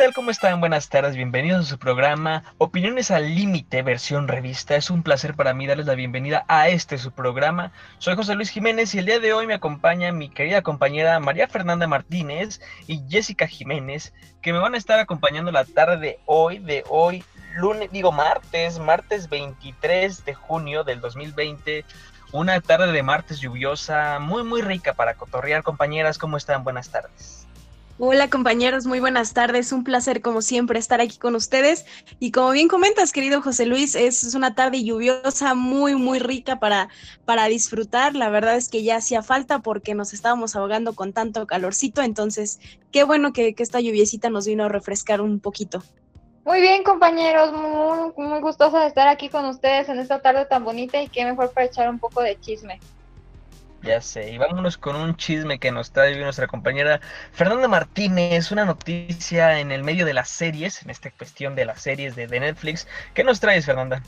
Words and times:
Tal? 0.00 0.14
¿Cómo 0.14 0.30
están? 0.30 0.60
Buenas 0.60 0.88
tardes, 0.88 1.14
bienvenidos 1.14 1.66
a 1.66 1.68
su 1.68 1.78
programa 1.78 2.42
Opiniones 2.56 3.10
al 3.10 3.34
Límite, 3.34 3.82
versión 3.82 4.28
revista. 4.28 4.74
Es 4.74 4.88
un 4.88 5.02
placer 5.02 5.34
para 5.34 5.52
mí 5.52 5.66
darles 5.66 5.84
la 5.84 5.94
bienvenida 5.94 6.46
a 6.48 6.70
este 6.70 6.96
su 6.96 7.12
programa. 7.12 7.72
Soy 7.98 8.16
José 8.16 8.34
Luis 8.34 8.48
Jiménez 8.48 8.94
y 8.94 8.98
el 9.00 9.04
día 9.04 9.20
de 9.20 9.34
hoy 9.34 9.46
me 9.46 9.52
acompaña 9.52 10.10
mi 10.10 10.30
querida 10.30 10.62
compañera 10.62 11.20
María 11.20 11.48
Fernanda 11.48 11.86
Martínez 11.86 12.62
y 12.86 13.02
Jessica 13.10 13.46
Jiménez, 13.46 14.14
que 14.40 14.54
me 14.54 14.58
van 14.58 14.72
a 14.72 14.78
estar 14.78 14.98
acompañando 14.98 15.52
la 15.52 15.66
tarde 15.66 15.98
de 15.98 16.18
hoy, 16.24 16.60
de 16.60 16.82
hoy, 16.88 17.22
lunes, 17.56 17.92
digo 17.92 18.10
martes, 18.10 18.78
martes 18.78 19.28
23 19.28 20.24
de 20.24 20.32
junio 20.32 20.82
del 20.82 21.02
2020. 21.02 21.84
Una 22.32 22.58
tarde 22.62 22.90
de 22.90 23.02
martes 23.02 23.38
lluviosa, 23.38 24.18
muy, 24.18 24.44
muy 24.44 24.62
rica 24.62 24.94
para 24.94 25.12
cotorrear. 25.12 25.62
Compañeras, 25.62 26.16
¿cómo 26.16 26.38
están? 26.38 26.64
Buenas 26.64 26.88
tardes. 26.88 27.39
Hola 28.02 28.30
compañeros, 28.30 28.86
muy 28.86 28.98
buenas 28.98 29.34
tardes. 29.34 29.72
Un 29.72 29.84
placer 29.84 30.22
como 30.22 30.40
siempre 30.40 30.78
estar 30.78 31.02
aquí 31.02 31.18
con 31.18 31.34
ustedes. 31.34 31.84
Y 32.18 32.32
como 32.32 32.52
bien 32.52 32.66
comentas, 32.66 33.12
querido 33.12 33.42
José 33.42 33.66
Luis, 33.66 33.94
es 33.94 34.34
una 34.34 34.54
tarde 34.54 34.82
lluviosa 34.82 35.54
muy, 35.54 35.96
muy 35.96 36.18
rica 36.18 36.58
para, 36.58 36.88
para 37.26 37.44
disfrutar. 37.44 38.14
La 38.14 38.30
verdad 38.30 38.56
es 38.56 38.70
que 38.70 38.82
ya 38.82 38.96
hacía 38.96 39.22
falta 39.22 39.58
porque 39.58 39.94
nos 39.94 40.14
estábamos 40.14 40.56
ahogando 40.56 40.94
con 40.94 41.12
tanto 41.12 41.46
calorcito. 41.46 42.00
Entonces, 42.00 42.58
qué 42.90 43.04
bueno 43.04 43.34
que, 43.34 43.54
esta 43.58 43.80
lluviecita 43.80 44.30
nos 44.30 44.46
vino 44.46 44.64
a 44.64 44.70
refrescar 44.70 45.20
un 45.20 45.38
poquito. 45.38 45.82
Muy 46.46 46.62
bien, 46.62 46.82
compañeros, 46.84 47.52
muy, 47.52 48.12
muy 48.16 48.40
gustosa 48.40 48.80
de 48.80 48.86
estar 48.86 49.08
aquí 49.08 49.28
con 49.28 49.44
ustedes 49.44 49.90
en 49.90 49.98
esta 49.98 50.22
tarde 50.22 50.46
tan 50.46 50.64
bonita 50.64 51.02
y 51.02 51.08
qué 51.08 51.26
mejor 51.26 51.52
para 51.52 51.66
echar 51.66 51.90
un 51.90 51.98
poco 51.98 52.22
de 52.22 52.40
chisme. 52.40 52.80
Ya 53.82 54.02
sé, 54.02 54.30
y 54.30 54.36
vámonos 54.36 54.76
con 54.76 54.94
un 54.94 55.16
chisme 55.16 55.58
que 55.58 55.72
nos 55.72 55.90
trae 55.90 56.18
nuestra 56.20 56.46
compañera 56.46 57.00
Fernanda 57.32 57.66
Martínez, 57.66 58.52
una 58.52 58.66
noticia 58.66 59.58
en 59.58 59.72
el 59.72 59.82
medio 59.82 60.04
de 60.04 60.12
las 60.12 60.28
series, 60.28 60.82
en 60.82 60.90
esta 60.90 61.10
cuestión 61.10 61.54
de 61.54 61.64
las 61.64 61.80
series 61.80 62.14
de, 62.14 62.26
Netflix. 62.28 62.86
¿Qué 63.14 63.24
nos 63.24 63.40
traes, 63.40 63.64
Fernanda? 63.64 64.02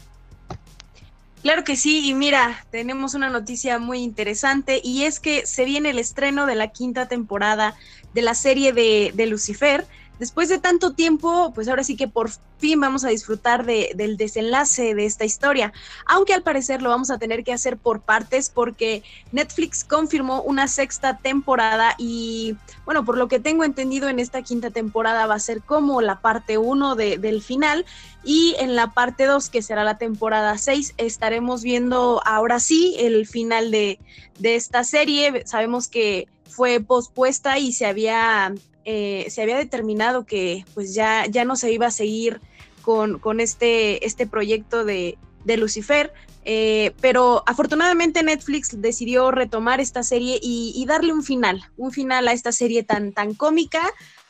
Claro 1.43 1.65
que 1.65 1.77
sí, 1.77 2.09
y 2.09 2.15
mira, 2.15 2.67
tenemos 2.71 3.15
una 3.15 3.31
noticia 3.31 3.79
muy 3.79 4.01
interesante 4.01 4.81
y 4.85 5.05
es 5.05 5.21
que 5.21 5.47
se 5.47 5.65
viene 5.65 5.91
el 5.91 5.99
estreno 5.99 6.45
de 6.45 6.55
la 6.55 6.69
quinta 6.69 7.09
temporada 7.09 7.75
de 8.13 8.23
la 8.23 8.35
serie 8.35 8.75
de, 8.75 9.13
de 9.15 9.27
Lucifer 9.27 9.87
después 10.19 10.49
de 10.49 10.59
tanto 10.59 10.93
tiempo, 10.93 11.53
pues 11.55 11.69
ahora 11.69 11.85
sí 11.85 11.97
que 11.97 12.09
por 12.09 12.31
fin 12.59 12.81
vamos 12.81 13.05
a 13.05 13.09
disfrutar 13.09 13.65
del 13.67 14.17
desenlace 14.17 14.95
de 14.95 15.05
esta 15.05 15.25
historia, 15.25 15.73
aunque 16.07 16.33
al 16.33 16.43
parecer 16.43 16.81
lo 16.81 16.91
vamos 16.91 17.11
a 17.11 17.19
tener 17.19 17.43
que 17.43 17.53
hacer 17.53 17.77
por 17.77 18.01
partes 18.01 18.51
porque 18.51 19.03
Netflix 19.33 19.83
confirmó 19.85 20.43
una 20.43 20.69
sexta 20.69 21.19
temporada 21.19 21.95
y 21.99 22.57
bueno, 22.85 23.05
por 23.05 23.19
lo 23.19 23.29
que 23.29 23.41
tengo 23.41 23.65
entendido 23.65 24.09
en 24.09 24.21
esta 24.21 24.43
quinta 24.43 24.71
temporada 24.71 25.27
va 25.27 25.35
a 25.35 25.41
ser 25.41 25.61
como 25.63 26.01
la 26.01 26.21
parte 26.21 26.57
1 26.57 26.95
del 26.95 27.43
final 27.43 27.85
y 28.25 28.55
en 28.61 28.77
la 28.77 28.93
parte 28.93 29.27
2, 29.27 29.51
que 29.51 29.63
será 29.63 29.83
la 29.83 29.99
temporada 29.99 30.57
6, 30.57 30.95
estaremos 30.99 31.63
viendo 31.63 32.21
ahora 32.25 32.61
sí 32.61 32.95
el 32.99 33.27
final 33.27 33.73
de, 33.73 33.99
de 34.39 34.55
esta 34.55 34.85
serie. 34.85 35.43
Sabemos 35.47 35.89
que 35.89 36.29
fue 36.49 36.81
pospuesta 36.81 37.59
y 37.59 37.73
se 37.73 37.87
había 37.87 38.55
eh, 38.85 39.27
se 39.31 39.43
había 39.43 39.57
determinado 39.57 40.25
que 40.25 40.65
pues 40.75 40.95
ya, 40.95 41.27
ya 41.27 41.45
no 41.45 41.57
se 41.57 41.73
iba 41.73 41.87
a 41.87 41.91
seguir 41.91 42.41
con, 42.83 43.19
con 43.19 43.41
este, 43.41 44.05
este 44.07 44.27
proyecto 44.27 44.85
de, 44.85 45.19
Lucifer, 45.45 46.13
eh, 46.45 46.93
pero 47.01 47.43
afortunadamente 47.47 48.23
Netflix 48.23 48.81
decidió 48.81 49.31
retomar 49.31 49.81
esta 49.81 50.03
serie 50.03 50.39
y, 50.41 50.73
y, 50.75 50.87
darle 50.87 51.13
un 51.13 51.23
final, 51.23 51.63
un 51.77 51.93
final 51.93 52.27
a 52.29 52.33
esta 52.33 52.53
serie 52.53 52.83
tan, 52.83 53.13
tan 53.13 53.35
cómica, 53.35 53.83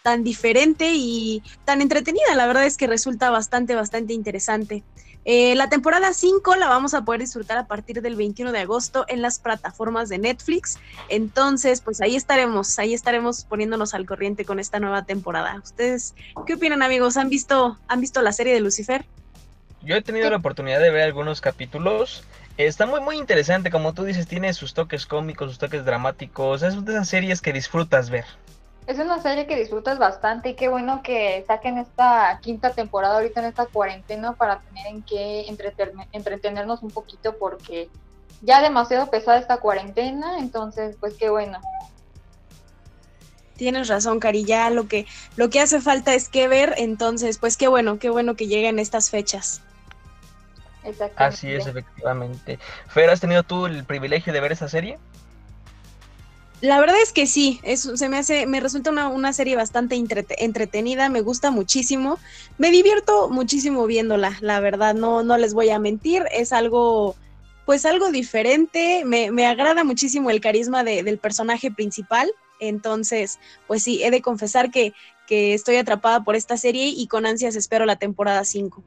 tan 0.02 0.24
diferente 0.24 0.92
y 0.92 1.42
tan 1.64 1.80
entretenida. 1.80 2.34
La 2.34 2.46
verdad 2.46 2.66
es 2.66 2.76
que 2.76 2.86
resulta 2.86 3.30
bastante, 3.30 3.74
bastante 3.74 4.12
interesante. 4.12 4.82
Eh, 5.24 5.54
la 5.54 5.68
temporada 5.68 6.12
5 6.12 6.56
la 6.56 6.68
vamos 6.68 6.94
a 6.94 7.04
poder 7.04 7.20
disfrutar 7.20 7.56
a 7.56 7.66
partir 7.66 8.02
del 8.02 8.16
21 8.16 8.50
de 8.50 8.58
agosto 8.58 9.04
en 9.08 9.22
las 9.22 9.38
plataformas 9.38 10.08
de 10.08 10.18
Netflix. 10.18 10.78
Entonces, 11.08 11.80
pues 11.80 12.00
ahí 12.00 12.16
estaremos, 12.16 12.78
ahí 12.78 12.92
estaremos 12.92 13.44
poniéndonos 13.44 13.94
al 13.94 14.04
corriente 14.04 14.44
con 14.44 14.58
esta 14.58 14.80
nueva 14.80 15.04
temporada. 15.04 15.60
¿Ustedes 15.62 16.14
qué 16.46 16.54
opinan, 16.54 16.82
amigos? 16.82 17.16
¿Han 17.16 17.28
visto, 17.28 17.78
han 17.86 18.00
visto 18.00 18.20
la 18.20 18.32
serie 18.32 18.52
de 18.52 18.60
Lucifer? 18.60 19.04
Yo 19.82 19.96
he 19.96 20.02
tenido 20.02 20.28
la 20.30 20.36
oportunidad 20.36 20.80
de 20.80 20.90
ver 20.90 21.02
algunos 21.02 21.40
capítulos. 21.40 22.24
Está 22.56 22.86
muy, 22.86 23.00
muy 23.00 23.16
interesante, 23.16 23.70
como 23.70 23.94
tú 23.94 24.04
dices, 24.04 24.26
tiene 24.26 24.52
sus 24.54 24.74
toques 24.74 25.06
cómicos, 25.06 25.50
sus 25.50 25.58
toques 25.58 25.84
dramáticos. 25.84 26.62
Es 26.62 26.84
de 26.84 26.92
esas 26.92 27.08
series 27.08 27.40
que 27.40 27.52
disfrutas 27.52 28.10
ver. 28.10 28.24
Es 28.86 28.98
una 28.98 29.22
serie 29.22 29.46
que 29.46 29.56
disfrutas 29.56 29.98
bastante 29.98 30.50
y 30.50 30.54
qué 30.54 30.68
bueno 30.68 31.02
que 31.02 31.44
saquen 31.46 31.78
esta 31.78 32.40
quinta 32.42 32.72
temporada 32.72 33.14
ahorita 33.14 33.40
en 33.40 33.46
esta 33.46 33.66
cuarentena 33.66 34.32
para 34.32 34.60
tener 34.60 34.86
en 34.88 35.02
qué 35.02 35.46
entretenernos 36.12 36.82
un 36.82 36.90
poquito 36.90 37.36
porque 37.38 37.88
ya 38.40 38.60
demasiado 38.60 39.08
pesada 39.08 39.38
esta 39.38 39.58
cuarentena, 39.58 40.38
entonces 40.38 40.96
pues 40.98 41.14
qué 41.14 41.30
bueno. 41.30 41.60
Tienes 43.56 43.86
razón, 43.86 44.18
Cari, 44.18 44.44
ya 44.44 44.70
lo 44.70 44.88
que, 44.88 45.06
lo 45.36 45.48
que 45.48 45.60
hace 45.60 45.80
falta 45.80 46.14
es 46.14 46.28
que 46.28 46.48
ver, 46.48 46.74
entonces 46.78 47.38
pues 47.38 47.56
qué 47.56 47.68
bueno, 47.68 48.00
qué 48.00 48.10
bueno 48.10 48.34
que 48.34 48.48
lleguen 48.48 48.80
estas 48.80 49.10
fechas. 49.10 49.60
Así 51.14 51.52
es, 51.52 51.68
efectivamente. 51.68 52.58
Fer, 52.88 53.08
¿has 53.10 53.20
tenido 53.20 53.44
tú 53.44 53.66
el 53.66 53.84
privilegio 53.84 54.32
de 54.32 54.40
ver 54.40 54.50
esa 54.50 54.68
serie? 54.68 54.98
La 56.62 56.78
verdad 56.78 56.94
es 57.02 57.12
que 57.12 57.26
sí, 57.26 57.60
se 57.74 58.08
me 58.08 58.18
hace, 58.18 58.46
me 58.46 58.60
resulta 58.60 59.08
una, 59.08 59.32
serie 59.32 59.56
bastante 59.56 59.96
entretenida, 59.96 61.08
me 61.08 61.20
gusta 61.20 61.50
muchísimo, 61.50 62.20
me 62.56 62.70
divierto 62.70 63.28
muchísimo 63.30 63.84
viéndola, 63.88 64.38
la 64.40 64.60
verdad, 64.60 64.94
no, 64.94 65.24
no 65.24 65.36
les 65.38 65.54
voy 65.54 65.70
a 65.70 65.80
mentir, 65.80 66.22
es 66.30 66.52
algo, 66.52 67.16
pues 67.66 67.84
algo 67.84 68.12
diferente, 68.12 69.02
me, 69.04 69.32
me 69.32 69.44
agrada 69.44 69.82
muchísimo 69.82 70.30
el 70.30 70.40
carisma 70.40 70.84
del 70.84 71.18
personaje 71.18 71.72
principal, 71.72 72.30
entonces, 72.60 73.40
pues 73.66 73.82
sí, 73.82 74.04
he 74.04 74.12
de 74.12 74.22
confesar 74.22 74.70
que, 74.70 74.92
que 75.26 75.54
estoy 75.54 75.78
atrapada 75.78 76.22
por 76.22 76.36
esta 76.36 76.56
serie 76.56 76.86
y 76.86 77.08
con 77.08 77.26
ansias 77.26 77.56
espero 77.56 77.86
la 77.86 77.96
temporada 77.96 78.44
5. 78.44 78.84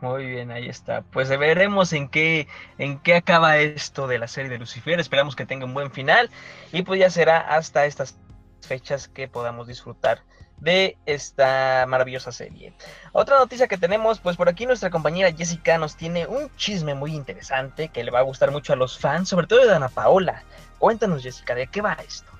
Muy 0.00 0.26
bien, 0.26 0.50
ahí 0.50 0.68
está. 0.68 1.02
Pues 1.02 1.28
veremos 1.30 1.92
en 1.92 2.08
qué, 2.08 2.48
en 2.78 2.98
qué 2.98 3.14
acaba 3.14 3.58
esto 3.58 4.06
de 4.06 4.18
la 4.18 4.28
serie 4.28 4.50
de 4.50 4.58
Lucifer. 4.58 5.00
Esperamos 5.00 5.36
que 5.36 5.46
tenga 5.46 5.64
un 5.64 5.74
buen 5.74 5.90
final. 5.90 6.30
Y 6.72 6.82
pues 6.82 7.00
ya 7.00 7.10
será 7.10 7.38
hasta 7.38 7.86
estas 7.86 8.18
fechas 8.60 9.08
que 9.08 9.28
podamos 9.28 9.66
disfrutar 9.66 10.22
de 10.58 10.96
esta 11.06 11.84
maravillosa 11.88 12.32
serie. 12.32 12.72
Otra 13.12 13.38
noticia 13.38 13.68
que 13.68 13.78
tenemos, 13.78 14.20
pues 14.20 14.36
por 14.36 14.48
aquí 14.48 14.66
nuestra 14.66 14.90
compañera 14.90 15.32
Jessica 15.32 15.78
nos 15.78 15.96
tiene 15.96 16.26
un 16.26 16.54
chisme 16.56 16.94
muy 16.94 17.14
interesante 17.14 17.88
que 17.88 18.04
le 18.04 18.10
va 18.10 18.20
a 18.20 18.22
gustar 18.22 18.50
mucho 18.50 18.72
a 18.72 18.76
los 18.76 18.98
fans, 18.98 19.28
sobre 19.28 19.46
todo 19.46 19.66
de 19.66 19.74
Ana 19.74 19.88
Paola. 19.88 20.44
Cuéntanos 20.78 21.22
Jessica, 21.22 21.54
¿de 21.54 21.66
qué 21.66 21.82
va 21.82 21.96
esto? 22.06 22.35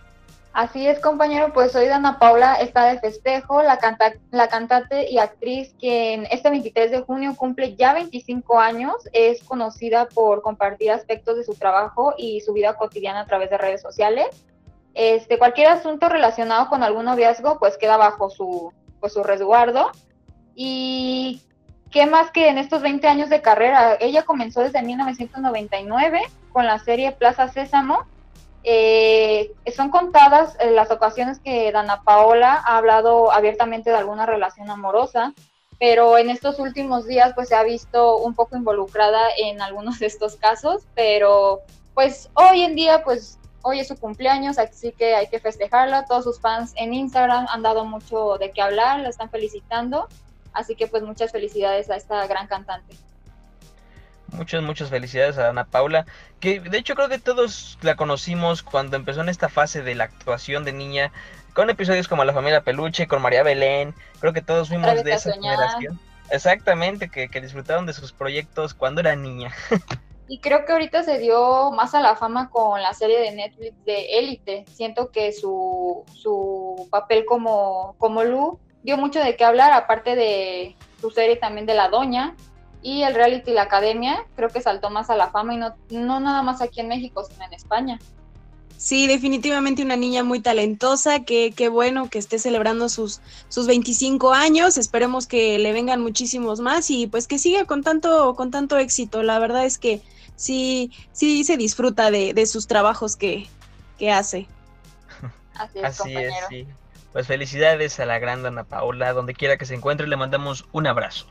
Así 0.56 0.86
es, 0.86 1.00
compañero, 1.00 1.52
pues 1.52 1.76
hoy 1.76 1.86
Dana 1.86 2.18
Paula 2.18 2.54
está 2.54 2.86
de 2.86 2.98
festejo, 2.98 3.60
la, 3.60 3.76
canta 3.76 4.14
la 4.30 4.48
cantante 4.48 5.06
y 5.10 5.18
actriz 5.18 5.74
que 5.78 6.14
en 6.14 6.26
este 6.30 6.48
23 6.48 6.90
de 6.90 7.02
junio 7.02 7.36
cumple 7.36 7.76
ya 7.76 7.92
25 7.92 8.58
años, 8.58 8.94
es 9.12 9.42
conocida 9.42 10.08
por 10.08 10.40
compartir 10.40 10.92
aspectos 10.92 11.36
de 11.36 11.44
su 11.44 11.56
trabajo 11.56 12.14
y 12.16 12.40
su 12.40 12.54
vida 12.54 12.72
cotidiana 12.72 13.20
a 13.20 13.26
través 13.26 13.50
de 13.50 13.58
redes 13.58 13.82
sociales. 13.82 14.28
Este, 14.94 15.36
cualquier 15.36 15.68
asunto 15.68 16.08
relacionado 16.08 16.70
con 16.70 16.82
algún 16.82 17.04
noviazgo 17.04 17.58
pues 17.58 17.76
queda 17.76 17.98
bajo 17.98 18.30
su, 18.30 18.72
pues, 18.98 19.12
su 19.12 19.22
resguardo. 19.22 19.90
Y 20.54 21.42
qué 21.90 22.06
más 22.06 22.30
que 22.30 22.48
en 22.48 22.56
estos 22.56 22.80
20 22.80 23.06
años 23.08 23.28
de 23.28 23.42
carrera, 23.42 23.98
ella 24.00 24.22
comenzó 24.22 24.62
desde 24.62 24.80
1999 24.80 26.22
con 26.50 26.64
la 26.64 26.78
serie 26.78 27.12
Plaza 27.12 27.48
Sésamo 27.48 28.06
eh, 28.68 29.52
son 29.76 29.90
contadas 29.90 30.56
eh, 30.58 30.72
las 30.72 30.90
ocasiones 30.90 31.38
que 31.38 31.70
Dana 31.70 32.02
Paola 32.02 32.60
ha 32.64 32.78
hablado 32.78 33.30
abiertamente 33.30 33.90
de 33.90 33.96
alguna 33.96 34.26
relación 34.26 34.68
amorosa, 34.68 35.34
pero 35.78 36.18
en 36.18 36.30
estos 36.30 36.58
últimos 36.58 37.06
días 37.06 37.32
pues 37.36 37.48
se 37.48 37.54
ha 37.54 37.62
visto 37.62 38.16
un 38.16 38.34
poco 38.34 38.56
involucrada 38.56 39.22
en 39.38 39.62
algunos 39.62 40.00
de 40.00 40.06
estos 40.06 40.34
casos, 40.34 40.82
pero 40.96 41.60
pues 41.94 42.28
hoy 42.34 42.62
en 42.62 42.74
día 42.74 43.04
pues 43.04 43.38
hoy 43.62 43.78
es 43.78 43.86
su 43.86 43.96
cumpleaños, 43.96 44.58
así 44.58 44.90
que 44.90 45.14
hay 45.14 45.28
que 45.28 45.38
festejarla. 45.38 46.06
Todos 46.06 46.24
sus 46.24 46.40
fans 46.40 46.72
en 46.74 46.92
Instagram 46.92 47.46
han 47.48 47.62
dado 47.62 47.84
mucho 47.84 48.36
de 48.36 48.50
qué 48.50 48.62
hablar, 48.62 48.98
la 48.98 49.10
están 49.10 49.30
felicitando, 49.30 50.08
así 50.52 50.74
que 50.74 50.88
pues 50.88 51.04
muchas 51.04 51.30
felicidades 51.30 51.88
a 51.88 51.94
esta 51.94 52.26
gran 52.26 52.48
cantante. 52.48 52.96
Muchas, 54.32 54.62
muchas 54.62 54.90
felicidades 54.90 55.38
a 55.38 55.48
Ana 55.48 55.64
Paula, 55.64 56.06
que 56.40 56.60
de 56.60 56.78
hecho 56.78 56.94
creo 56.94 57.08
que 57.08 57.18
todos 57.18 57.78
la 57.82 57.96
conocimos 57.96 58.62
cuando 58.62 58.96
empezó 58.96 59.20
en 59.20 59.28
esta 59.28 59.48
fase 59.48 59.82
de 59.82 59.94
la 59.94 60.04
actuación 60.04 60.64
de 60.64 60.72
niña, 60.72 61.12
con 61.54 61.70
episodios 61.70 62.08
como 62.08 62.24
La 62.24 62.32
familia 62.32 62.62
Peluche, 62.62 63.06
con 63.06 63.22
María 63.22 63.42
Belén, 63.42 63.94
creo 64.20 64.32
que 64.32 64.42
todos 64.42 64.68
fuimos 64.68 65.02
de 65.04 65.12
esa 65.12 65.32
generación. 65.32 65.98
Exactamente, 66.30 67.08
que, 67.08 67.28
que 67.28 67.40
disfrutaron 67.40 67.86
de 67.86 67.92
sus 67.92 68.12
proyectos 68.12 68.74
cuando 68.74 69.00
era 69.00 69.14
niña. 69.14 69.54
Y 70.28 70.40
creo 70.40 70.64
que 70.64 70.72
ahorita 70.72 71.04
se 71.04 71.18
dio 71.18 71.70
más 71.70 71.94
a 71.94 72.00
la 72.00 72.16
fama 72.16 72.50
con 72.50 72.82
la 72.82 72.92
serie 72.94 73.20
de 73.20 73.30
Netflix 73.30 73.84
de 73.84 74.18
Élite. 74.18 74.64
Siento 74.72 75.12
que 75.12 75.32
su, 75.32 76.04
su 76.14 76.88
papel 76.90 77.24
como, 77.24 77.94
como 77.98 78.24
Lu 78.24 78.58
dio 78.82 78.96
mucho 78.96 79.20
de 79.20 79.36
qué 79.36 79.44
hablar, 79.44 79.72
aparte 79.72 80.16
de 80.16 80.74
su 81.00 81.10
serie 81.10 81.36
también 81.36 81.66
de 81.66 81.74
La 81.74 81.88
Doña 81.88 82.34
y 82.86 83.02
el 83.02 83.16
reality 83.16 83.50
La 83.50 83.62
Academia. 83.62 84.24
Creo 84.36 84.48
que 84.48 84.60
saltó 84.60 84.90
más 84.90 85.10
a 85.10 85.16
la 85.16 85.28
fama 85.32 85.54
y 85.54 85.56
no, 85.56 85.74
no 85.90 86.20
nada 86.20 86.42
más 86.42 86.62
aquí 86.62 86.78
en 86.78 86.86
México, 86.86 87.24
sino 87.28 87.44
en 87.44 87.52
España. 87.52 87.98
Sí, 88.76 89.08
definitivamente 89.08 89.82
una 89.82 89.96
niña 89.96 90.22
muy 90.22 90.38
talentosa, 90.38 91.24
que 91.24 91.50
qué 91.50 91.68
bueno 91.68 92.08
que 92.08 92.18
esté 92.18 92.38
celebrando 92.38 92.88
sus, 92.88 93.20
sus 93.48 93.66
25 93.66 94.34
años, 94.34 94.78
esperemos 94.78 95.26
que 95.26 95.58
le 95.58 95.72
vengan 95.72 96.00
muchísimos 96.00 96.60
más 96.60 96.88
y 96.90 97.08
pues 97.08 97.26
que 97.26 97.40
siga 97.40 97.64
con 97.64 97.82
tanto, 97.82 98.36
con 98.36 98.52
tanto 98.52 98.78
éxito. 98.78 99.24
La 99.24 99.40
verdad 99.40 99.64
es 99.64 99.78
que 99.78 100.00
sí, 100.36 100.92
sí 101.10 101.42
se 101.42 101.56
disfruta 101.56 102.12
de, 102.12 102.46
sus 102.46 102.68
trabajos 102.68 103.16
que, 103.16 103.48
hace. 104.12 104.46
Así 105.54 106.14
es, 106.14 106.34
sí. 106.48 106.68
Pues 107.12 107.26
felicidades 107.26 107.98
a 107.98 108.06
la 108.06 108.20
gran 108.20 108.46
Ana 108.46 108.62
Paola, 108.62 109.12
donde 109.12 109.34
quiera 109.34 109.56
que 109.56 109.66
se 109.66 109.74
encuentre, 109.74 110.06
le 110.06 110.16
mandamos 110.16 110.66
un 110.70 110.86
abrazo. 110.86 111.26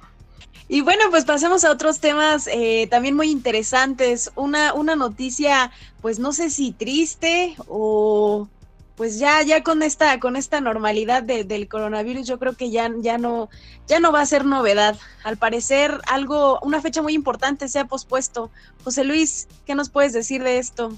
Y 0.67 0.81
bueno, 0.81 1.03
pues 1.11 1.25
pasemos 1.25 1.63
a 1.63 1.71
otros 1.71 1.99
temas 1.99 2.47
eh, 2.47 2.87
también 2.89 3.15
muy 3.15 3.29
interesantes. 3.29 4.31
Una, 4.35 4.73
una 4.73 4.95
noticia, 4.95 5.71
pues 6.01 6.17
no 6.17 6.33
sé 6.33 6.49
si 6.49 6.71
triste 6.71 7.55
o 7.67 8.47
pues 8.95 9.19
ya, 9.19 9.41
ya 9.43 9.61
con 9.61 9.83
esta, 9.83 10.19
con 10.19 10.35
esta 10.35 10.61
normalidad 10.61 11.21
del 11.21 11.67
coronavirus, 11.67 12.25
yo 12.25 12.39
creo 12.39 12.53
que 12.53 12.71
ya, 12.71 12.89
ya 12.99 13.17
no, 13.17 13.49
ya 13.87 13.99
no 13.99 14.11
va 14.11 14.21
a 14.21 14.25
ser 14.25 14.45
novedad. 14.45 14.97
Al 15.23 15.37
parecer, 15.37 15.99
algo, 16.07 16.59
una 16.61 16.81
fecha 16.81 17.01
muy 17.01 17.13
importante 17.13 17.67
se 17.67 17.79
ha 17.79 17.85
pospuesto. 17.85 18.49
José 18.83 19.03
Luis, 19.03 19.47
¿qué 19.65 19.75
nos 19.75 19.89
puedes 19.89 20.13
decir 20.13 20.43
de 20.43 20.59
esto? 20.59 20.93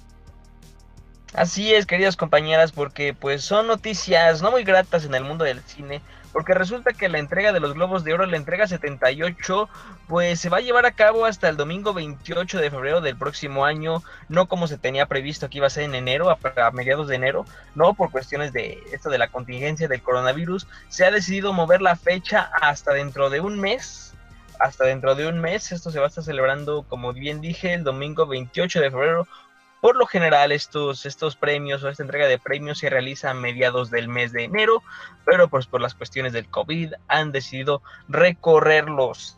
Así 1.34 1.74
es, 1.74 1.86
queridas 1.86 2.16
compañeras, 2.16 2.72
porque 2.72 3.14
pues 3.14 3.44
son 3.44 3.68
noticias 3.68 4.42
no 4.42 4.52
muy 4.52 4.64
gratas 4.64 5.06
en 5.06 5.14
el 5.14 5.24
mundo 5.24 5.44
del 5.44 5.62
cine, 5.62 6.02
porque 6.32 6.54
resulta 6.54 6.94
que 6.94 7.10
la 7.10 7.20
entrega 7.20 7.52
de 7.52 7.60
los 7.60 7.74
Globos 7.74 8.04
de 8.04 8.14
Oro, 8.14 8.26
la 8.26 8.38
entrega 8.38 8.66
78, 8.66 9.70
pues 10.08 10.40
se 10.40 10.50
va 10.50 10.58
a 10.58 10.62
llevar 10.62 10.86
a 10.86 10.92
cabo 10.92 11.26
hasta 11.26 11.50
el 11.50 11.58
domingo 11.58 11.94
28 11.94 12.60
de 12.60 12.72
febrero 12.72 13.02
del 13.02 13.18
próximo 13.18 13.66
año, 13.66 14.04
no 14.30 14.48
como 14.48 14.68
se 14.68 14.78
tenía 14.78 15.08
previsto 15.08 15.50
que 15.50 15.58
iba 15.58 15.68
a 15.68 15.72
ser 15.72 15.84
en 15.84 15.96
enero, 15.96 16.30
a, 16.30 16.72
mediados 16.72 17.08
de 17.08 17.16
enero, 17.16 17.46
no 17.76 17.94
por 17.94 18.10
cuestiones 18.10 18.54
de 18.54 18.82
esto 18.94 19.10
de 19.10 19.18
la 19.18 19.28
contingencia 19.28 19.88
del 19.88 20.02
coronavirus, 20.02 20.66
se 20.88 21.06
ha 21.06 21.12
decidido 21.12 21.54
mover 21.54 21.82
la 21.82 21.96
fecha 21.96 22.52
hasta 22.62 22.94
dentro 22.94 23.30
de 23.30 23.42
un 23.42 23.60
mes, 23.60 24.14
hasta 24.60 24.86
dentro 24.86 25.14
de 25.14 25.28
un 25.28 25.40
mes, 25.40 25.72
esto 25.72 25.92
se 25.92 26.00
va 26.00 26.06
a 26.06 26.10
estar 26.10 26.24
celebrando, 26.24 26.84
como 26.84 27.14
bien 27.14 27.42
dije, 27.42 27.74
el 27.74 27.84
domingo 27.84 28.26
28 28.26 28.80
de 28.80 28.92
febrero, 28.92 29.28
por 29.82 29.96
lo 29.96 30.06
general, 30.06 30.52
estos, 30.52 31.06
estos 31.06 31.36
premios 31.36 31.84
o 31.84 31.90
esta 31.90 32.04
entrega 32.04 32.28
de 32.28 32.40
premios 32.40 32.80
se 32.80 32.90
realiza 32.90 33.32
a 33.32 33.34
mediados 33.34 33.90
del 33.92 34.08
mes 34.08 34.32
de 34.32 34.46
enero, 34.46 34.84
pero 35.26 35.48
pues 35.48 35.68
por 35.68 35.82
las 35.82 35.94
cuestiones 35.94 36.34
del 36.34 36.50
COVID 36.50 36.94
han 37.08 37.32
decidido 37.32 37.82
recorrerlos 38.08 39.38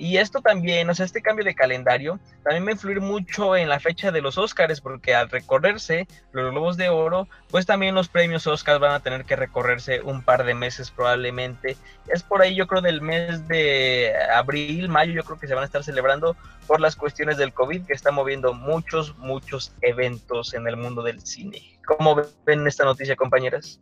y 0.00 0.16
esto 0.16 0.40
también, 0.40 0.88
o 0.88 0.94
sea, 0.94 1.04
este 1.04 1.20
cambio 1.20 1.44
de 1.44 1.54
calendario 1.54 2.18
también 2.42 2.64
va 2.64 2.68
a 2.70 2.72
influir 2.72 3.02
mucho 3.02 3.54
en 3.54 3.68
la 3.68 3.80
fecha 3.80 4.10
de 4.10 4.22
los 4.22 4.38
Oscars, 4.38 4.80
porque 4.80 5.14
al 5.14 5.28
recorrerse 5.28 6.08
los 6.32 6.50
Globos 6.52 6.78
de 6.78 6.88
Oro, 6.88 7.28
pues 7.50 7.66
también 7.66 7.94
los 7.94 8.08
premios 8.08 8.46
Oscars 8.46 8.80
van 8.80 8.92
a 8.92 9.00
tener 9.00 9.26
que 9.26 9.36
recorrerse 9.36 10.00
un 10.00 10.22
par 10.22 10.44
de 10.44 10.54
meses 10.54 10.90
probablemente. 10.90 11.76
Es 12.08 12.22
por 12.22 12.40
ahí, 12.40 12.54
yo 12.54 12.66
creo, 12.66 12.80
del 12.80 13.02
mes 13.02 13.46
de 13.46 14.14
abril, 14.34 14.88
mayo, 14.88 15.12
yo 15.12 15.22
creo 15.22 15.38
que 15.38 15.46
se 15.46 15.54
van 15.54 15.64
a 15.64 15.66
estar 15.66 15.84
celebrando 15.84 16.34
por 16.66 16.80
las 16.80 16.96
cuestiones 16.96 17.36
del 17.36 17.52
COVID, 17.52 17.84
que 17.84 17.92
está 17.92 18.10
moviendo 18.10 18.54
muchos, 18.54 19.18
muchos 19.18 19.74
eventos 19.82 20.54
en 20.54 20.66
el 20.66 20.78
mundo 20.78 21.02
del 21.02 21.20
cine. 21.20 21.78
¿Cómo 21.86 22.16
ven 22.46 22.66
esta 22.66 22.86
noticia, 22.86 23.16
compañeras? 23.16 23.78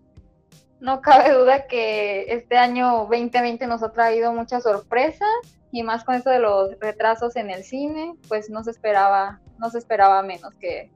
No 0.80 1.00
cabe 1.00 1.32
duda 1.32 1.68
que 1.68 2.32
este 2.32 2.56
año 2.56 3.06
2020 3.08 3.68
nos 3.68 3.84
ha 3.84 3.92
traído 3.92 4.32
muchas 4.32 4.64
sorpresas 4.64 5.28
y 5.70 5.82
más 5.82 6.04
con 6.04 6.14
eso 6.14 6.30
de 6.30 6.38
los 6.38 6.78
retrasos 6.80 7.36
en 7.36 7.50
el 7.50 7.64
cine, 7.64 8.14
pues 8.28 8.50
no 8.50 8.64
se 8.64 8.70
esperaba, 8.70 9.40
no 9.58 9.70
se 9.70 9.78
esperaba 9.78 10.22
menos 10.22 10.54
que 10.54 10.90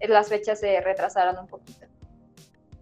las 0.00 0.28
fechas 0.28 0.60
se 0.60 0.80
retrasaran 0.80 1.38
un 1.38 1.46
poquito. 1.46 1.86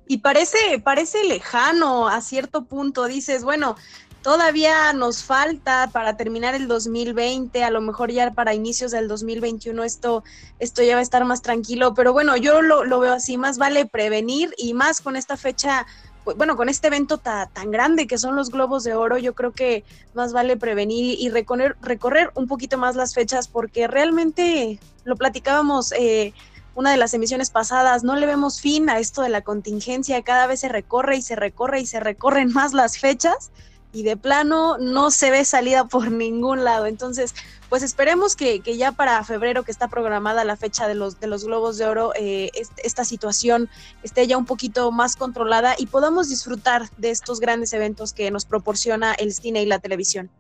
Y 0.07 0.19
parece, 0.19 0.81
parece 0.83 1.23
lejano 1.25 2.09
a 2.09 2.21
cierto 2.23 2.65
punto, 2.65 3.05
dices, 3.05 3.45
bueno, 3.45 3.77
todavía 4.23 4.93
nos 4.95 5.23
falta 5.23 5.91
para 5.93 6.17
terminar 6.17 6.55
el 6.55 6.67
2020, 6.67 7.63
a 7.63 7.71
lo 7.71 7.81
mejor 7.81 8.11
ya 8.11 8.31
para 8.33 8.55
inicios 8.55 8.91
del 8.91 9.07
2021 9.07 9.85
esto, 9.85 10.25
esto 10.59 10.83
ya 10.83 10.95
va 10.95 11.01
a 11.01 11.03
estar 11.03 11.25
más 11.25 11.43
tranquilo, 11.43 11.95
pero 11.95 12.13
bueno, 12.13 12.37
yo 12.37 12.63
lo, 12.63 12.85
lo 12.85 13.01
veo 13.01 13.13
así, 13.13 13.37
más 13.37 13.59
vale 13.59 13.87
prevenir 13.87 14.55
y 14.57 14.75
más 14.75 15.01
con 15.01 15.15
esta 15.15 15.37
fecha 15.37 15.87
pues, 16.29 16.37
bueno, 16.37 16.59
con 16.59 16.69
este 16.69 16.89
evento 16.89 17.17
tan 17.17 17.71
grande 17.71 18.07
que 18.07 18.19
son 18.19 18.37
los 18.37 18.51
Globos 18.51 18.85
de 18.85 18.93
Oro, 18.93 19.17
yo 19.17 19.35
creo 19.35 19.53
que 19.53 19.83
más 20.13 20.35
vale 20.35 20.59
prevenir 20.59 21.19
y 21.19 21.31
recorrer, 21.31 21.75
recorrer 21.81 22.33
un 22.35 22.47
poquito 22.47 22.77
más 22.77 22.97
las 22.97 23.15
fechas 23.15 23.49
porque 23.49 23.87
realmente 23.87 24.79
lo 25.05 25.17
platicábamos 25.17 25.91
eh, 25.93 26.35
una 26.75 26.91
de 26.91 26.99
las 26.99 27.15
emisiones 27.15 27.49
pasadas, 27.49 28.05
no 28.05 28.15
le 28.15 28.27
vemos 28.27 28.61
fin 28.61 28.91
a 28.91 28.99
esto 28.99 29.23
de 29.23 29.31
la 29.31 29.41
contingencia, 29.41 30.21
cada 30.21 30.47
vez 30.47 30.61
se 30.61 30.69
recorre 30.69 31.17
y 31.17 31.23
se 31.23 31.35
recorre 31.35 31.81
y 31.81 31.87
se 31.87 31.99
recorren 31.99 32.53
más 32.53 32.75
las 32.75 32.99
fechas 32.99 33.51
y 33.95 34.03
de 34.03 34.19
plano 34.19 34.77
no 34.77 35.11
se 35.11 35.31
ve 35.31 35.47
salida 35.47 35.87
por 35.87 36.11
ningún 36.11 36.63
lado. 36.63 36.85
Entonces, 36.85 37.35
pues 37.69 37.83
esperemos 37.83 38.35
que, 38.35 38.61
ya 38.61 38.93
para 38.93 39.23
febrero, 39.25 39.63
que 39.63 39.71
está 39.71 39.89
programada 39.89 40.45
la 40.45 40.57
fecha 40.57 40.89
de 40.89 40.95
los, 40.95 41.21
de 41.21 41.27
los 41.27 41.45
Globos 41.45 41.77
de 41.79 41.87
Oro, 41.87 42.13
eh, 42.17 42.51
esta 42.83 43.05
situación 43.05 43.69
esté 44.03 44.27
ya 44.27 44.39
un 44.39 44.47
poquito 44.47 44.91
más 44.91 45.17
controlada 45.17 45.75
y 45.79 45.87
podamos 45.87 46.29
disfrutar 46.29 46.89
de 46.97 47.11
estos 47.11 47.41
grandes 47.41 47.73
eventos 47.73 48.13
que 48.13 48.31
nos 48.31 48.47
proporciona 48.47 49.13
el 49.15 49.33
cine 49.33 49.63
y 49.63 49.67
la 49.67 49.79
televisión. 49.79 50.31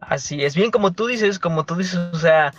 Así 0.00 0.44
es, 0.44 0.54
bien 0.54 0.70
como 0.70 0.92
tú 0.92 1.06
dices, 1.06 1.38
como 1.38 1.64
tú 1.64 1.76
dices, 1.76 1.94
o 1.94 2.18
sea, 2.18 2.52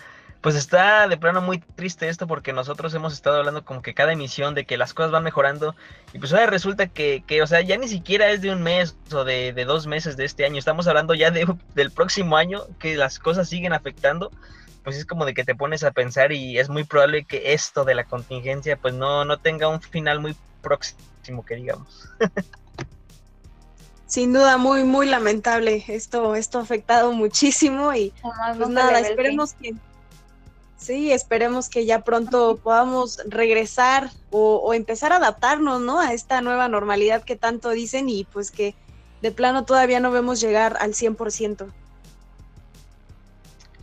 pues 0.44 0.56
está 0.56 1.08
de 1.08 1.16
plano 1.16 1.42
muy 1.42 1.60
triste 1.60 2.10
esto 2.10 2.28
porque 2.28 2.52
nosotros 2.52 2.94
hemos 2.94 3.14
estado 3.14 3.38
hablando 3.38 3.64
como 3.64 3.82
que 3.82 3.94
cada 3.94 4.12
emisión 4.12 4.54
de 4.54 4.66
que 4.66 4.76
las 4.76 4.94
cosas 4.94 5.10
van 5.10 5.24
mejorando 5.24 5.74
y 6.12 6.20
pues 6.20 6.34
ahora 6.34 6.48
resulta 6.48 6.88
que, 6.88 7.24
que 7.26 7.42
o 7.42 7.48
sea, 7.48 7.62
ya 7.62 7.78
ni 7.78 7.88
siquiera 7.88 8.30
es 8.30 8.42
de 8.42 8.52
un 8.52 8.62
mes 8.62 8.98
o 9.14 9.24
de, 9.24 9.54
dos 9.66 9.88
meses 9.88 10.18
de 10.18 10.26
este 10.26 10.44
año, 10.46 10.60
estamos 10.60 10.86
hablando 10.86 11.14
ya 11.14 11.32
de, 11.32 11.48
del 11.76 11.92
próximo 11.92 12.36
año 12.36 12.64
que 12.78 12.98
las 12.98 13.20
cosas 13.20 13.48
siguen 13.48 13.72
afectando, 13.72 14.32
pues 14.84 14.98
es 14.98 15.06
como 15.06 15.24
de 15.26 15.34
que 15.34 15.46
te 15.46 15.56
pones 15.56 15.86
a 15.86 15.92
pensar 15.92 16.34
y 16.34 16.60
es 16.60 16.68
muy 16.68 16.84
probable 16.84 17.24
que 17.24 17.54
esto 17.54 17.86
de 17.86 17.96
la 17.96 18.04
contingencia 18.04 18.76
pues 18.76 18.94
no, 18.94 19.24
no 19.24 19.38
tenga 19.38 19.70
un 19.70 19.82
final 19.82 20.20
muy 20.20 20.36
próximo 20.62 21.46
que 21.46 21.56
digamos. 21.56 22.10
Sin 24.08 24.34
duda, 24.34 24.58
muy, 24.58 24.84
muy 24.84 25.08
lamentable. 25.08 25.84
Esto, 25.88 26.36
esto 26.36 26.60
ha 26.60 26.62
afectado 26.62 27.14
muchísimo 27.14 27.96
y 27.96 28.14
pues 28.58 28.70
nada, 28.70 29.00
esperemos 29.00 29.54
que 29.54 29.74
Sí, 30.84 31.14
esperemos 31.14 31.70
que 31.70 31.86
ya 31.86 32.04
pronto 32.04 32.58
podamos 32.58 33.22
regresar 33.26 34.10
o, 34.32 34.74
empezar 34.74 35.14
a 35.14 35.16
adaptarnos, 35.16 35.80
¿no? 35.80 36.02
A 36.02 36.12
esta 36.12 36.42
nueva 36.42 36.68
normalidad 36.68 37.24
que 37.24 37.38
tanto 37.38 37.70
dicen 37.70 38.10
y 38.10 38.26
pues 38.26 38.52
que 38.52 38.76
de 39.22 39.32
plano 39.32 39.64
todavía 39.64 40.02
no 40.02 40.12
vemos 40.12 40.42
llegar 40.42 40.76
al 40.82 40.94
100%. 40.94 41.72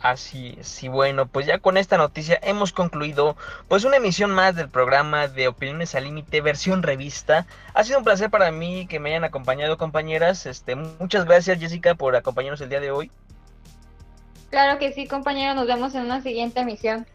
Así 0.03 0.59
y 0.83 0.89
bueno, 0.89 1.25
pues 1.25 1.47
ya 1.47 1.59
con 1.59 1.79
esta 1.79 1.97
noticia 1.97 2.39
hemos 2.43 2.71
concluido 2.71 3.35
pues 3.69 3.85
una 3.85 3.97
emisión 3.97 4.31
más 4.31 4.55
del 4.55 4.69
programa 4.69 5.27
de 5.27 5.49
Opiniones 5.49 5.95
al 5.95 6.05
Límite, 6.05 6.43
versión 6.43 6.83
revista. 6.83 7.47
Ha 7.73 7.83
sido 7.83 7.97
un 7.97 8.05
placer 8.05 8.29
para 8.29 8.51
mí 8.51 8.87
que 8.87 9.01
me 9.01 9.09
hayan 9.09 9.25
acompañado 9.25 9.79
compañeras. 9.79 10.45
Este, 10.45 10.75
muchas 10.75 11.25
gracias 11.25 11.59
Jessica 11.61 11.95
por 11.95 12.15
acompañarnos 12.15 12.61
el 12.61 12.69
día 12.69 12.81
de 12.81 12.91
hoy. 12.91 13.11
Claro 14.51 14.79
que 14.79 14.93
sí, 14.93 15.07
compañero, 15.07 15.55
nos 15.55 15.67
vemos 15.67 15.95
en 15.95 16.03
una 16.03 16.21
siguiente 16.23 16.61
emisión. 16.61 17.07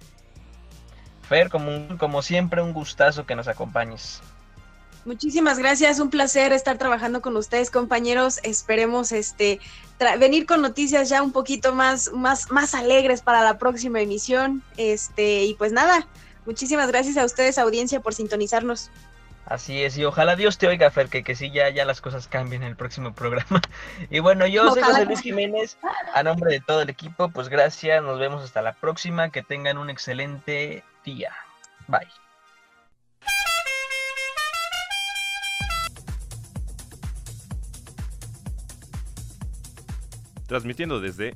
Fer, 1.28 1.50
como, 1.50 1.98
como 1.98 2.22
siempre, 2.22 2.62
un 2.62 2.74
gustazo 2.74 3.26
que 3.26 3.36
nos 3.36 3.48
acompañes. 3.48 4.22
Muchísimas 5.06 5.60
gracias, 5.60 6.00
un 6.00 6.10
placer 6.10 6.52
estar 6.52 6.80
trabajando 6.80 7.22
con 7.22 7.38
ustedes, 7.38 7.70
compañeros. 7.70 8.40
Esperemos 8.42 9.12
este 9.12 9.60
venir 10.20 10.48
con 10.48 10.64
noticias 10.64 11.10
ya 11.10 11.22
un 11.22 11.32
poquito 11.32 11.76
más, 11.76 12.12
más, 12.12 12.50
más 12.52 12.74
alegres 12.74 13.22
para 13.22 13.44
la 13.44 13.60
próxima 13.60 14.02
emisión. 14.02 14.64
Este, 14.78 15.44
y 15.44 15.54
pues 15.56 15.72
nada, 15.72 16.08
muchísimas 16.48 16.88
gracias 16.88 17.18
a 17.18 17.26
ustedes, 17.26 17.60
audiencia, 17.60 18.00
por 18.00 18.16
sintonizarnos. 18.16 18.90
Así 19.46 19.84
es, 19.84 19.96
y 19.98 20.06
ojalá 20.06 20.36
Dios 20.36 20.58
te 20.58 20.68
oiga, 20.68 20.90
Fer, 20.90 21.08
que, 21.08 21.24
que 21.24 21.36
sí, 21.36 21.52
ya, 21.52 21.70
ya 21.70 21.86
las 21.86 22.02
cosas 22.02 22.28
cambien 22.28 22.64
en 22.64 22.70
el 22.70 22.76
próximo 22.76 23.14
programa. 23.14 23.62
Y 24.10 24.20
bueno, 24.20 24.48
yo 24.48 24.72
soy 24.72 24.82
José 24.82 25.06
Luis 25.06 25.22
Jiménez, 25.22 25.78
a 26.14 26.24
nombre 26.24 26.52
de 26.52 26.62
todo 26.62 26.82
el 26.82 26.90
equipo, 26.90 27.30
pues 27.30 27.50
gracias, 27.50 28.02
nos 28.02 28.20
vemos 28.20 28.44
hasta 28.44 28.62
la 28.62 28.74
próxima, 28.74 29.30
que 29.30 29.44
tengan 29.44 29.78
un 29.78 29.90
excelente 29.90 30.84
día. 31.04 31.32
Bye. 31.88 32.08
Transmitiendo 40.48 41.00
desde 41.00 41.36